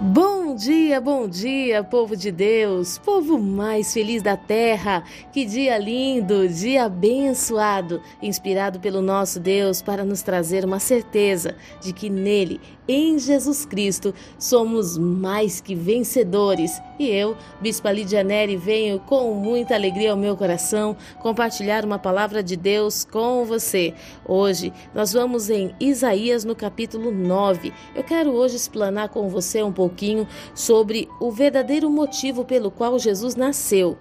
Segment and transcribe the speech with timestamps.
[0.00, 0.37] Boom!
[0.48, 5.04] Bom dia, bom dia, povo de Deus, povo mais feliz da terra.
[5.30, 11.92] Que dia lindo, dia abençoado, inspirado pelo nosso Deus para nos trazer uma certeza de
[11.92, 16.80] que nele, em Jesus Cristo, somos mais que vencedores.
[16.98, 22.42] E eu, Bispa Lídia Neri, venho com muita alegria ao meu coração compartilhar uma palavra
[22.42, 23.92] de Deus com você.
[24.26, 27.70] Hoje nós vamos em Isaías no capítulo 9.
[27.94, 33.34] Eu quero hoje explanar com você um pouquinho sobre o verdadeiro motivo pelo qual Jesus
[33.34, 33.96] nasceu.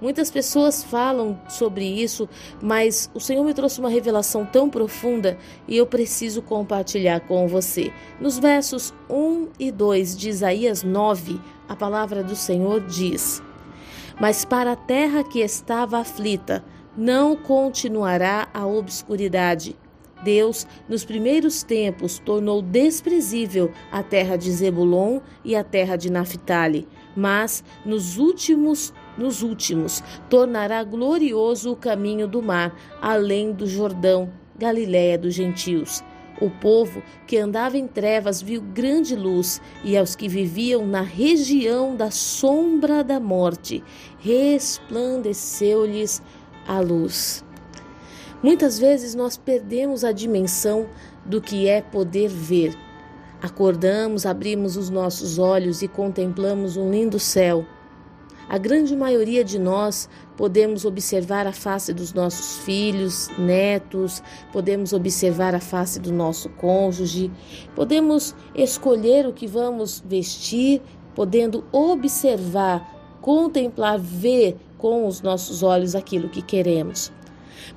[0.00, 2.28] Muitas pessoas falam sobre isso,
[2.60, 7.90] mas o Senhor me trouxe uma revelação tão profunda e eu preciso compartilhar com você.
[8.20, 13.42] Nos versos 1 e 2 de Isaías 9, a palavra do Senhor diz:
[14.20, 16.62] Mas para a terra que estava aflita,
[16.94, 19.76] não continuará a obscuridade
[20.26, 26.88] Deus, nos primeiros tempos, tornou desprezível a terra de Zebulon e a terra de Naphtali,
[27.14, 35.16] mas nos últimos nos últimos tornará glorioso o caminho do mar, além do Jordão, Galiléia
[35.16, 36.02] dos gentios.
[36.40, 41.94] O povo que andava em trevas viu grande luz, e aos que viviam na região
[41.96, 43.84] da sombra da morte,
[44.18, 46.20] resplandeceu-lhes
[46.66, 47.45] a luz.
[48.46, 50.86] Muitas vezes nós perdemos a dimensão
[51.24, 52.78] do que é poder ver.
[53.42, 57.66] Acordamos, abrimos os nossos olhos e contemplamos um lindo céu.
[58.48, 65.52] A grande maioria de nós podemos observar a face dos nossos filhos, netos, podemos observar
[65.52, 67.32] a face do nosso cônjuge,
[67.74, 70.80] podemos escolher o que vamos vestir,
[71.16, 77.10] podendo observar, contemplar, ver com os nossos olhos aquilo que queremos.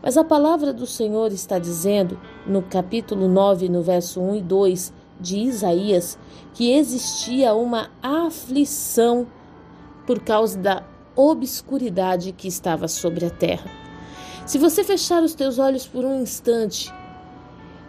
[0.01, 4.93] Mas a palavra do Senhor está dizendo, no capítulo 9, no verso 1 e 2
[5.19, 6.17] de Isaías,
[6.53, 9.27] que existia uma aflição
[10.05, 10.83] por causa da
[11.15, 13.69] obscuridade que estava sobre a terra.
[14.45, 16.91] Se você fechar os teus olhos por um instante,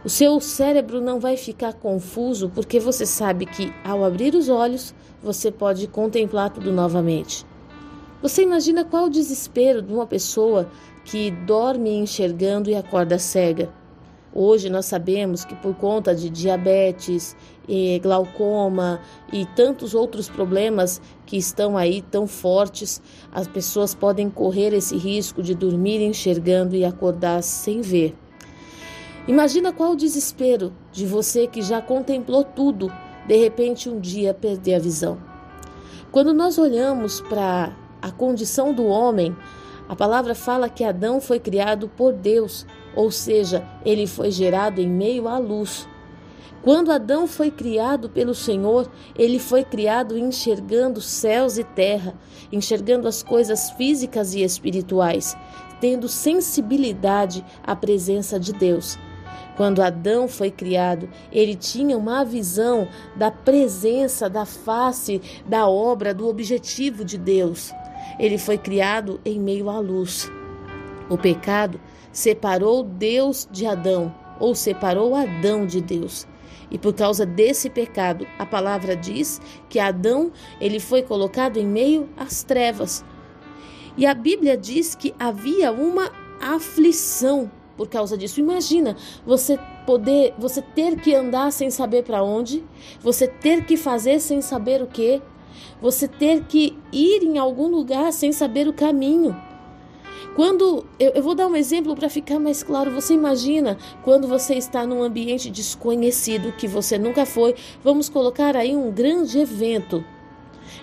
[0.05, 4.95] o seu cérebro não vai ficar confuso porque você sabe que ao abrir os olhos
[5.23, 7.47] você pode contemplar tudo novamente.
[8.23, 10.71] Você imagina qual o desespero de uma pessoa
[11.11, 13.69] que dorme enxergando e acorda cega.
[14.33, 17.37] Hoje nós sabemos que por conta de diabetes,
[18.01, 19.01] glaucoma
[19.33, 25.43] e tantos outros problemas que estão aí tão fortes, as pessoas podem correr esse risco
[25.43, 28.17] de dormir enxergando e acordar sem ver.
[29.27, 32.89] Imagina qual o desespero de você que já contemplou tudo,
[33.27, 35.19] de repente um dia perder a visão.
[36.13, 39.37] Quando nós olhamos para a condição do homem,
[39.91, 42.65] a palavra fala que Adão foi criado por Deus,
[42.95, 45.89] ou seja, ele foi gerado em meio à luz.
[46.63, 52.15] Quando Adão foi criado pelo Senhor, ele foi criado enxergando céus e terra,
[52.53, 55.37] enxergando as coisas físicas e espirituais,
[55.81, 58.97] tendo sensibilidade à presença de Deus.
[59.57, 62.87] Quando Adão foi criado, ele tinha uma visão
[63.17, 67.73] da presença, da face, da obra, do objetivo de Deus.
[68.19, 70.31] Ele foi criado em meio à luz.
[71.09, 71.81] O pecado
[72.13, 76.27] separou Deus de Adão, ou separou Adão de Deus.
[76.71, 80.31] E por causa desse pecado, a palavra diz que Adão,
[80.61, 83.05] ele foi colocado em meio às trevas.
[83.97, 88.41] E a Bíblia diz que havia uma aflição por causa disso.
[88.41, 88.97] Imagina
[89.27, 92.63] você poder, você ter que andar sem saber para onde,
[93.01, 95.21] você ter que fazer sem saber o que,
[95.81, 99.37] você ter que ir em algum lugar sem saber o caminho.
[100.37, 104.55] Quando eu, eu vou dar um exemplo para ficar mais claro, você imagina quando você
[104.55, 110.05] está num ambiente desconhecido que você nunca foi, vamos colocar aí um grande evento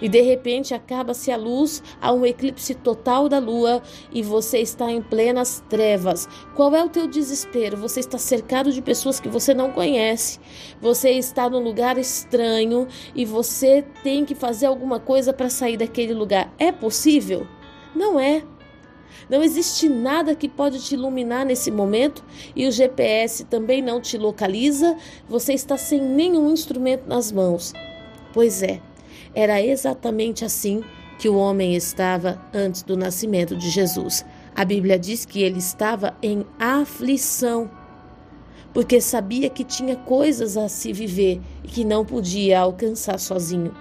[0.02, 3.82] e de repente acaba-se a luz, há um eclipse total da lua
[4.12, 6.28] e você está em plenas trevas.
[6.56, 7.78] Qual é o teu desespero?
[7.78, 10.40] Você está cercado de pessoas que você não conhece.
[10.82, 16.14] Você está num lugar estranho e você tem que fazer alguma coisa para sair daquele
[16.14, 16.54] lugar.
[16.58, 17.48] É possível?
[17.96, 18.44] Não é.
[19.30, 22.24] Não existe nada que pode te iluminar nesse momento
[22.56, 24.96] e o GPS também não te localiza.
[25.28, 27.74] Você está sem nenhum instrumento nas mãos.
[28.34, 28.80] Pois é,
[29.38, 30.84] era exatamente assim
[31.20, 34.26] que o homem estava antes do nascimento de Jesus.
[34.56, 37.70] A Bíblia diz que ele estava em aflição,
[38.74, 43.76] porque sabia que tinha coisas a se viver e que não podia alcançar sozinho.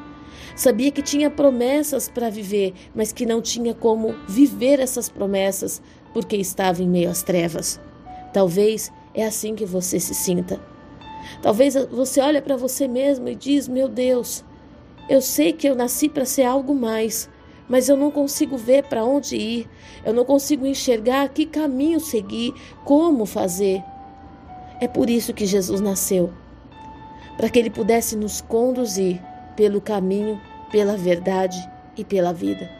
[0.54, 5.80] Sabia que tinha promessas para viver, mas que não tinha como viver essas promessas
[6.12, 7.80] porque estava em meio às trevas.
[8.30, 10.60] Talvez é assim que você se sinta.
[11.40, 14.44] Talvez você olhe para você mesmo e diz: "Meu Deus,
[15.08, 17.28] Eu sei que eu nasci para ser algo mais,
[17.68, 19.68] mas eu não consigo ver para onde ir,
[20.04, 22.52] eu não consigo enxergar que caminho seguir,
[22.84, 23.82] como fazer.
[24.80, 26.32] É por isso que Jesus nasceu
[27.36, 29.20] para que ele pudesse nos conduzir
[29.54, 31.56] pelo caminho, pela verdade
[31.96, 32.70] e pela vida,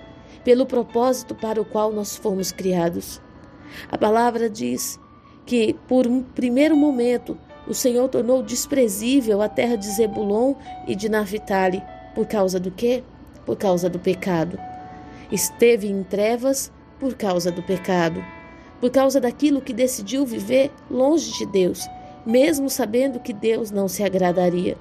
[0.44, 3.20] pelo propósito para o qual nós fomos criados.
[3.90, 4.99] A palavra diz
[5.44, 7.38] que, por um primeiro momento,
[7.69, 10.55] o Senhor tornou desprezível a terra de Zebulon
[10.87, 11.82] e de Naphtali.
[12.17, 13.05] Por causa do quê?
[13.45, 14.59] Por causa do pecado.
[15.31, 18.25] Esteve em trevas por causa do pecado,
[18.81, 21.87] por causa daquilo que decidiu viver longe de Deus,
[22.25, 24.79] mesmo sabendo que Deus não se agradaria.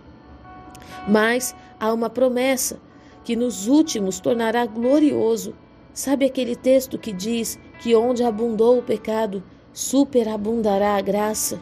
[1.09, 2.79] Mas há uma promessa
[3.25, 5.53] que nos últimos tornará glorioso.
[5.93, 9.43] Sabe aquele texto que diz que onde abundou o pecado,
[9.73, 11.59] superabundará a graça?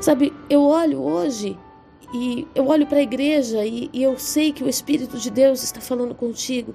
[0.00, 1.58] Sabe, eu olho hoje
[2.12, 5.62] e eu olho para a igreja e, e, eu sei que o Espírito de Deus
[5.62, 6.74] está falando contigo.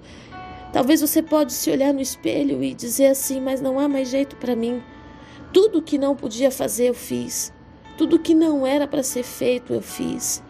[0.74, 4.36] Talvez você pode se olhar no espelho e dizer assim, mas não há mais jeito
[4.36, 4.82] para mim.
[5.54, 7.54] Tudo que não podia fazer eu fiz.
[7.98, 10.44] Tudo que não era para ser feito eu fiz.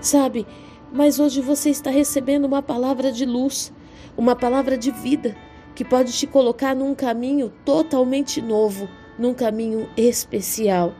[0.00, 0.46] Sabe?
[0.92, 3.72] Mas hoje você está recebendo uma palavra de luz,
[4.16, 5.36] uma palavra de vida
[5.74, 8.88] que pode te colocar num caminho totalmente novo,
[9.18, 10.94] num caminho especial.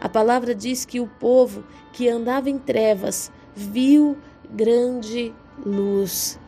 [0.00, 4.16] A palavra diz que o povo que andava em trevas viu
[4.50, 5.34] grande
[5.64, 6.38] luz.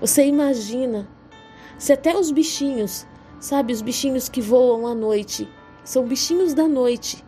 [0.00, 1.08] Você imagina
[1.78, 3.06] se até os bichinhos,
[3.38, 5.48] sabe, os bichinhos que voam à noite,
[5.82, 7.24] são bichinhos da noite,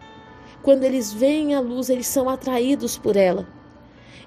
[0.62, 3.48] quando eles veem a luz, eles são atraídos por ela.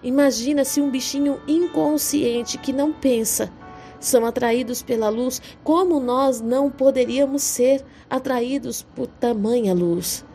[0.04, 3.52] Imagina se um bichinho inconsciente que não pensa
[4.00, 10.26] são atraídos pela luz, como nós não poderíamos ser atraídos por tamanha luz.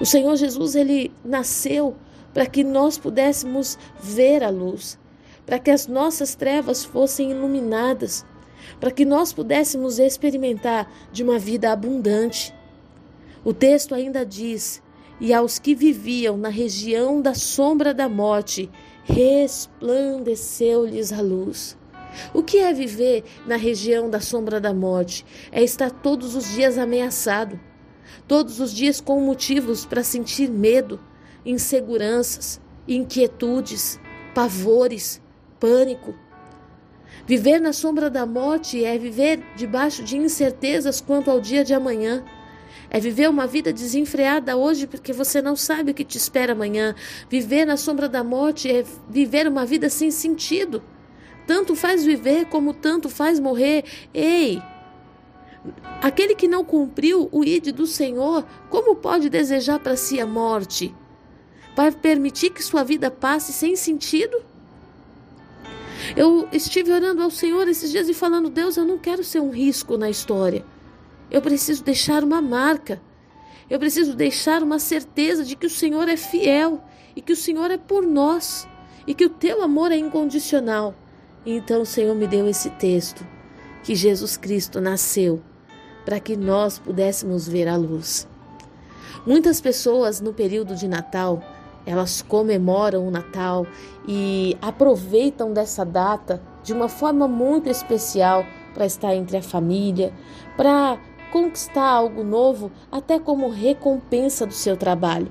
[0.00, 1.96] O Senhor Jesus ele nasceu
[2.32, 4.98] para que nós pudéssemos ver a luz,
[5.44, 8.24] para que as nossas trevas fossem iluminadas,
[8.80, 12.54] para que nós pudéssemos experimentar de uma vida abundante.
[13.44, 14.82] O texto ainda diz
[15.20, 18.68] e aos que viviam na região da sombra da morte,
[19.04, 21.78] resplandeceu-lhes a luz.
[22.34, 25.24] O que é viver na região da sombra da morte?
[25.50, 27.58] É estar todos os dias ameaçado,
[28.26, 31.00] todos os dias com motivos para sentir medo,
[31.44, 34.00] inseguranças, inquietudes,
[34.34, 35.20] pavores,
[35.58, 36.14] pânico.
[37.26, 42.24] Viver na sombra da morte é viver debaixo de incertezas quanto ao dia de amanhã.
[42.90, 46.94] É viver uma vida desenfreada hoje porque você não sabe o que te espera amanhã.
[47.30, 50.82] Viver na sombra da morte é viver uma vida sem sentido.
[51.46, 53.84] Tanto faz viver como tanto faz morrer.
[54.12, 54.60] Ei!
[56.00, 60.92] Aquele que não cumpriu o ide do Senhor, como pode desejar para si a morte?
[61.76, 64.42] Vai permitir que sua vida passe sem sentido?
[66.16, 69.50] Eu estive orando ao Senhor esses dias e falando: Deus, eu não quero ser um
[69.50, 70.64] risco na história.
[71.30, 73.00] Eu preciso deixar uma marca.
[73.70, 76.82] Eu preciso deixar uma certeza de que o Senhor é fiel
[77.14, 78.66] e que o Senhor é por nós
[79.06, 80.94] e que o teu amor é incondicional.
[81.46, 83.24] E então o Senhor me deu esse texto
[83.84, 85.42] que Jesus Cristo nasceu
[86.04, 88.28] para que nós pudéssemos ver a luz.
[89.26, 91.42] Muitas pessoas no período de Natal,
[91.86, 93.66] elas comemoram o Natal
[94.06, 98.44] e aproveitam dessa data de uma forma muito especial
[98.74, 100.12] para estar entre a família,
[100.56, 100.98] para
[101.30, 105.30] conquistar algo novo até como recompensa do seu trabalho.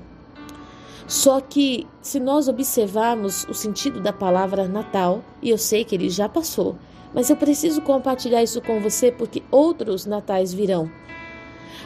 [1.06, 6.08] Só que, se nós observarmos o sentido da palavra Natal, e eu sei que ele
[6.08, 6.76] já passou,
[7.14, 10.90] mas eu preciso compartilhar isso com você porque outros natais virão.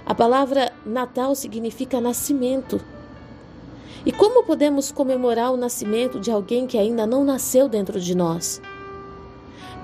[0.04, 2.80] A palavra Natal significa nascimento.
[4.04, 8.62] E como podemos comemorar o nascimento de alguém que ainda não nasceu dentro de nós?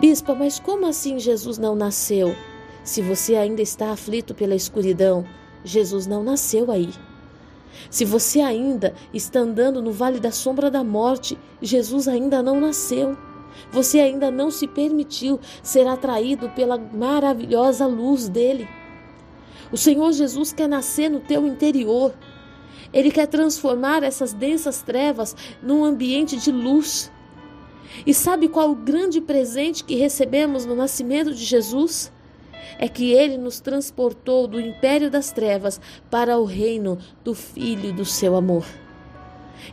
[0.01, 2.37] Bispa, mas como assim Jesus não nasceu?
[2.85, 5.25] Se você ainda está aflito pela escuridão,
[5.65, 6.91] Jesus não nasceu aí.
[7.91, 13.17] Se você ainda está andando no vale da sombra da morte, Jesus ainda não nasceu.
[13.71, 18.69] Você ainda não se permitiu ser atraído pela maravilhosa luz dele.
[19.71, 22.15] O Senhor Jesus quer nascer no teu interior.
[22.93, 27.11] Ele quer transformar essas densas trevas num ambiente de luz.
[28.07, 32.13] E sabe qual o grande presente que recebemos no nascimento de Jesus?
[32.79, 35.81] é que ele nos transportou do império das trevas
[36.11, 38.65] para o reino do Filho do seu amor.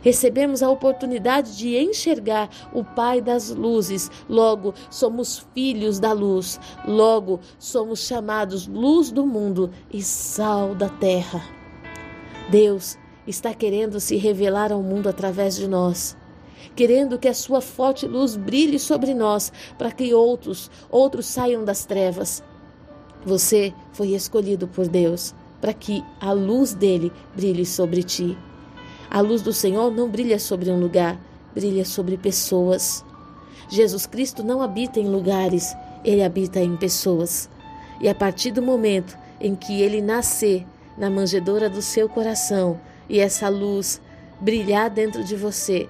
[0.02, 7.40] Recebemos a oportunidade de enxergar o Pai das luzes, logo somos filhos da luz, logo
[7.58, 11.42] somos chamados luz do mundo e sal da terra.
[12.50, 16.16] Deus está querendo se revelar ao mundo através de nós.
[16.76, 21.84] querendo que a sua forte luz brilhe sobre nós, para que outros, outros saiam das
[21.84, 22.42] trevas.
[23.24, 28.36] Você foi escolhido por Deus para que a luz dele brilhe sobre ti.
[29.10, 31.20] A luz do Senhor não brilha sobre um lugar,
[31.52, 33.04] brilha sobre pessoas.
[33.68, 35.74] Jesus Cristo não habita em lugares,
[36.04, 37.50] ele habita em pessoas.
[38.00, 40.64] E a partir do momento em que ele nascer
[40.96, 44.00] na manjedoura do seu coração e essa luz
[44.40, 45.88] brilhar dentro de você,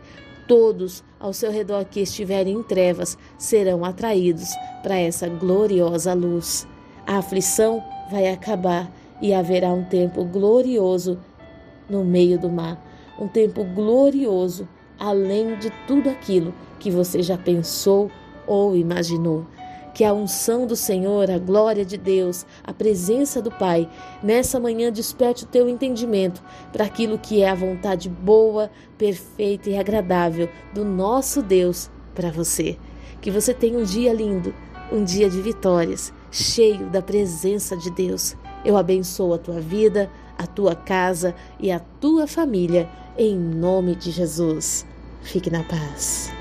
[0.49, 4.49] todos ao seu redor que estiverem em trevas serão atraídos
[4.83, 6.67] para essa gloriosa luz.
[7.07, 11.19] A aflição vai acabar e haverá um tempo glorioso
[11.89, 12.83] no meio do mar,
[13.21, 14.67] um tempo glorioso
[15.01, 18.11] além de tudo aquilo que você já pensou
[18.47, 19.47] ou imaginou.
[19.95, 23.89] Que a unção do Senhor, a glória de Deus, a presença do Pai,
[24.23, 29.77] nessa manhã desperte o teu entendimento para aquilo que é a vontade boa, perfeita e
[29.77, 32.77] agradável do nosso Deus para você.
[33.21, 34.55] Que você tenha um dia lindo,
[34.93, 38.37] um dia de vitórias, cheio da presença de Deus.
[38.65, 44.11] Eu abençoo a tua vida, a tua casa e a tua família, em nome de
[44.11, 44.87] Jesus.
[45.23, 46.40] Fique na paz.